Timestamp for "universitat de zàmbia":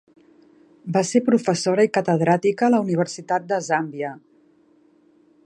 2.87-4.15